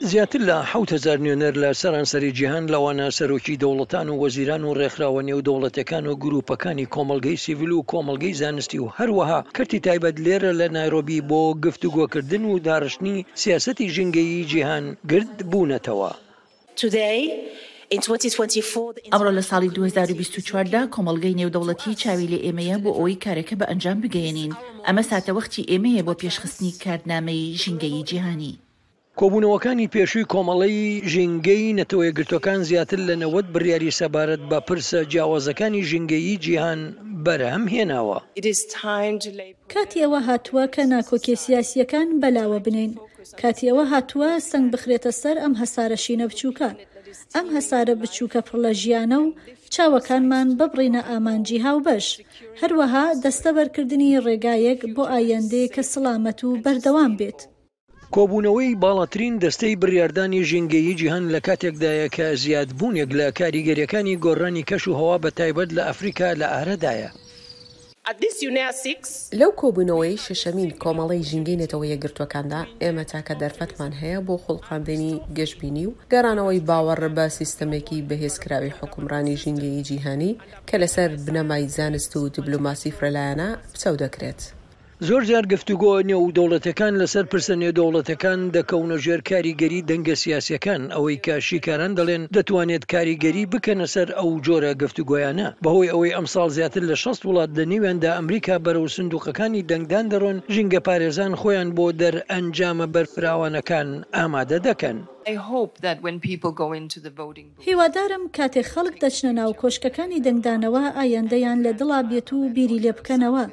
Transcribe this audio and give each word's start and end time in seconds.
زیاتر 0.00 0.38
لە 0.38 0.56
حهزار 0.72 1.18
میلیۆنەر 1.22 1.54
لە 1.62 1.70
سەرانسەری 1.82 2.32
جیهان 2.38 2.66
لەوانە 2.74 3.08
سەرۆکی 3.18 3.58
دەوڵەتان 3.62 4.06
و 4.08 4.16
وەزیران 4.22 4.62
و 4.64 4.74
ڕێکخراوە 4.78 5.22
نێو 5.28 5.40
دەوڵەتەکان 5.46 6.04
و 6.06 6.12
گروپەکانی 6.22 6.86
کۆمەلگەی 6.94 7.40
سیڤیل 7.44 7.72
و 7.72 7.84
کۆمەلگەی 7.92 8.34
زانستی 8.40 8.78
و 8.78 8.86
هەروەها 8.96 9.40
کەتی 9.56 9.78
تایبەت 9.86 10.16
لێرە 10.24 10.50
لە 10.60 10.66
نایرۆبی 10.76 11.20
بۆ 11.30 11.42
گفتوگۆکردن 11.64 12.42
و 12.50 12.58
دارشتنی 12.58 13.16
سیاسەتی 13.42 13.86
ژنگەی 13.96 14.30
جیهان 14.50 14.84
گرد 15.10 15.36
بوونەتەوە. 15.50 16.10
Today, 16.82 17.18
ئەمڕۆ 17.92 19.30
لە 19.38 19.42
ساڵی 19.50 19.68
2024دا 19.76 20.82
کۆمەلگەی 20.94 21.34
نێودەوڵەتی 21.40 21.94
چاوی 22.02 22.26
لە 22.32 22.38
ئێمەیە 22.44 22.78
بۆ 22.84 22.90
ئەوی 22.98 23.18
کارەکە 23.24 23.54
بە 23.60 23.64
ئەنجام 23.70 23.98
بگەێنین 24.04 24.52
ئەمە 24.86 25.02
ساتەوەختی 25.10 25.62
ئێمەیە 25.70 26.02
بۆ 26.06 26.12
پێشخستنی 26.22 26.72
کاردنامەی 26.84 27.42
ژینگەی 27.62 28.02
جیهانی. 28.10 28.54
کۆبوونەوەکانی 29.20 29.90
پێشووی 29.94 30.28
کۆمەڵی 30.32 31.02
ژینگەی 31.12 31.74
نەتەوەی 31.78 32.14
گرتوەکان 32.18 32.60
زیاتر 32.68 32.98
لە 33.08 33.14
نەوەت 33.22 33.46
بریاری 33.54 33.90
سەبارەت 34.00 34.42
بە 34.50 34.58
پرسە 34.66 34.98
جیاوازەکانی 35.12 35.86
ژینگەیی 35.90 36.40
جیهان 36.44 36.80
بەرەم 37.24 37.64
هێناوە 37.74 38.18
کاتی 39.72 39.98
ئەوە 40.04 40.20
هاتووە 40.28 40.64
کە 40.74 40.82
ناکۆکێ 40.92 41.34
سیاسیەکان 41.44 42.08
بەلاوە 42.20 42.58
بنین 42.66 42.92
کاتی 43.40 43.66
ئەوە 43.70 43.84
هاتووە 43.92 44.30
سنگ 44.50 44.66
بخرێتە 44.72 45.10
سەر 45.22 45.36
ئەم 45.42 45.52
هەسارە 45.60 45.98
شینە 46.04 46.26
بچووکە 46.30 46.70
ئەم 47.34 47.46
هەسارە 47.56 47.94
بچووکە 48.00 48.40
پڕ 48.46 48.56
لە 48.64 48.72
ژیانە 48.82 49.18
و 49.24 49.28
چاوەکانمان 49.74 50.48
ببڕینە 50.58 51.02
ئامانجی 51.10 51.58
هاوبەش 51.66 52.06
هەروەها 52.60 53.06
دەستەبەرکردنی 53.22 54.20
ڕێگایەک 54.26 54.80
بۆ 54.96 55.04
ئایەندێ 55.12 55.62
کە 55.74 55.82
سڵامەت 55.92 56.40
و 56.44 56.50
بەردەوام 56.64 57.12
بێت. 57.20 57.40
کۆبوونەوەی 58.16 58.70
باڵاترین 58.82 59.34
دەستەی 59.44 59.74
بڕاردانی 59.82 60.40
ژنگەیی 60.50 60.94
جیهان 61.00 61.24
لە 61.38 61.40
کاتێکدایە 61.46 62.08
کە 62.16 62.26
زیادبوونێک 62.42 63.10
لە 63.20 63.28
کاریگەریەکانی 63.38 64.18
گۆڕانی 64.24 64.62
کەش 64.68 64.82
و 64.88 64.92
هەوا 65.00 65.16
بە 65.22 65.30
تایبەت 65.38 65.70
لە 65.76 65.82
ئەفریقا 65.88 66.30
لە 66.40 66.46
ئارەدایە. 66.54 67.10
لەو 69.40 69.50
کۆبوونەوەی 69.60 70.16
شەشەمین 70.24 70.70
کۆمەڵی 70.82 71.22
ژینگەی 71.30 71.60
نەتەوە 71.62 71.86
یەگرتوەکاندا 71.94 72.60
ئێمە 72.82 73.04
تاکە 73.12 73.34
دەرفەتمان 73.42 73.92
هەیە 74.00 74.20
بۆ 74.26 74.34
خۆڵخاندنی 74.44 75.14
گەشتبینی 75.38 75.84
و 75.86 75.96
گەرانەوەی 76.12 76.64
باوەڕ 76.68 77.00
بە 77.16 77.24
سیستەمێکی 77.38 78.04
بەهێزکراوی 78.08 78.76
حکومرانی 78.80 79.36
ژینگەی 79.42 79.82
جیهانی 79.88 80.32
کە 80.68 80.74
لەسەر 80.82 81.10
بنەمای 81.26 81.64
زانست 81.76 82.12
و 82.16 82.28
دیبلوماسی 82.34 82.90
فرەلایەنە 82.98 83.48
بچەو 83.72 83.96
دەکرێت. 84.04 84.40
زۆر 85.06 85.22
جار 85.30 85.46
گفتوگۆ 85.54 85.94
نێو 86.10 86.30
دەوڵەتەکان 86.36 86.92
لەسەر 87.00 87.24
پرسە 87.32 87.54
نێودەوڵەتەکان 87.62 88.40
دەکەونە 88.56 88.96
ژێر 89.04 89.20
کاریگەری 89.30 89.86
دەنگە 89.88 90.14
سیاسەکان 90.22 90.82
ئەوەی 90.94 91.18
کاشیکاران 91.26 91.92
دەڵێن 91.98 92.22
دەتوانێت 92.36 92.84
کاریگەری 92.92 93.44
بکەنە 93.52 93.86
سەر 93.94 94.08
ئەو 94.18 94.30
جۆرە 94.46 94.70
گفتوگویانە 94.82 95.46
بەهۆی 95.64 95.92
ئەوەی 95.92 96.14
ئەمساڵ 96.16 96.48
زیاتر 96.56 96.82
لە 96.90 96.96
6 97.02 97.18
وڵات 97.28 97.50
دەنیوێندا 97.58 98.10
ئەمریکا 98.18 98.56
بەرەو 98.66 98.86
سندوقەکانی 98.96 99.66
دەنگدان 99.70 100.06
دەڕۆن 100.12 100.36
ژینگە 100.54 100.80
پارێزان 100.86 101.32
خۆیان 101.40 101.68
بۆ 101.76 101.86
دەر 102.02 102.14
ئەنجامە 102.30 102.86
بەرفراوانەکان 102.94 103.88
ئامادە 104.16 104.58
دەکەن. 104.68 104.98
هیوادارم 107.68 108.22
کاتێ 108.36 108.62
خەڵک 108.72 108.94
دەچنە 109.02 109.32
ناو 109.40 109.50
کۆشکەکانی 109.62 110.22
دەنگدانەوە 110.26 110.84
ئایەندەیان 110.98 111.58
لە 111.66 111.72
دڵا 111.80 112.00
بێت 112.10 112.28
و 112.32 112.38
بیری 112.54 112.78
لێ 112.84 112.92
بکەنەوە. 112.98 113.44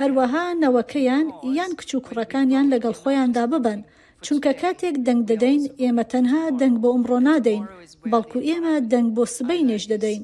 هەروەها 0.00 0.44
نەوەکەیان 0.62 1.26
oh, 1.30 1.34
یان 1.58 1.72
کچ 1.78 1.90
و 1.96 2.04
کوڕەکانیان 2.06 2.66
لەگەڵ 2.72 2.94
خۆیاندا 3.00 3.44
ببن 3.52 3.80
چونکە 4.24 4.50
کاتێک 4.62 4.96
دەنگ 5.06 5.20
دەدەین 5.30 5.62
ئێمە 5.80 6.04
تەنها 6.12 6.42
دەنگ 6.60 6.74
بۆ 6.82 6.88
ئەمڕۆ 6.94 7.18
نادەین 7.28 7.64
بەڵکو 8.10 8.38
ئێمە 8.48 8.74
دەنگ 8.92 9.08
بۆ 9.16 9.22
سبەی 9.36 9.62
نێژ 9.68 9.82
دەدەین 9.92 10.22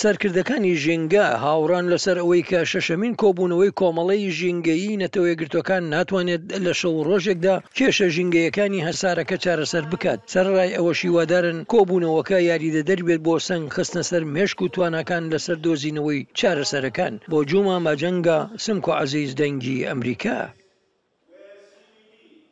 سەرکردەکانی 0.00 0.78
ژێنگە 0.82 1.26
هاوڕان 1.42 1.84
لەسەر 1.92 2.16
ئەوەی 2.20 2.46
کە 2.50 2.60
شەشەمین 2.70 3.14
کۆبوونەوەی 3.22 3.76
کۆمەڵەی 3.80 4.32
ژینگەیی 4.38 4.98
نەتەوەیەگرتوەکان 5.02 5.82
ناتوانێت 5.94 6.42
لە 6.64 6.72
شەو 6.80 6.94
ڕۆژێکدا 7.08 7.54
کێشە 7.76 8.08
ژینگەیەکانی 8.14 8.84
هەسارەکە 8.88 9.36
چارەسەر 9.44 9.84
بکات 9.92 10.20
سەرڕای 10.32 10.74
ئەوە 10.76 10.92
شیوادارن 11.00 11.58
کۆبوونەوەکە 11.72 12.38
یاریدە 12.50 12.82
دەربێت 12.90 13.20
بۆ 13.26 13.34
سنگ 13.48 13.64
خستنە 13.74 14.02
سەر 14.10 14.22
مێشک 14.34 14.58
و 14.60 14.72
توانەکان 14.74 15.24
لەسەر 15.32 15.56
دۆزینەوەی 15.64 16.26
چارەسەرەکان 16.38 17.14
بۆ 17.30 17.38
جوما 17.50 17.76
مەجەنگە 17.86 18.38
سمکۆ 18.64 18.92
عزیز 19.02 19.30
دەنگی 19.40 19.84
ئەمریکا. 19.88 20.38